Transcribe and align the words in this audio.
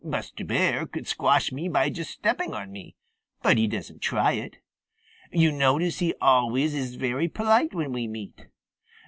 Buster 0.03 0.43
Bear 0.43 0.87
could 0.87 1.05
squash 1.05 1.51
me 1.51 1.69
by 1.69 1.91
just 1.91 2.09
stepping 2.09 2.55
on 2.55 2.71
me, 2.71 2.95
but 3.43 3.59
he 3.59 3.67
doesn't 3.67 4.01
try 4.01 4.31
it. 4.31 4.57
You 5.31 5.51
notice 5.51 5.99
he 5.99 6.15
always 6.19 6.73
is 6.73 6.95
very 6.95 7.27
polite 7.27 7.75
when 7.75 7.93
we 7.93 8.07
meet. 8.07 8.47